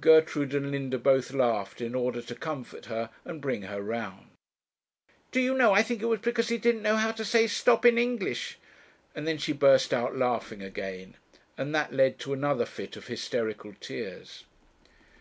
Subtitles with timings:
[0.00, 4.30] Gertrude and Linda both laughed in order to comfort her and bring her round.
[5.30, 7.86] 'Do you know, I think it was because he didn't know how to say 'stop'
[7.86, 8.58] in English;'
[9.14, 11.14] and then she burst out laughing again,
[11.56, 14.42] and that led to another fit of hysterical tears.